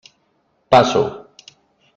Passo. 0.71 1.03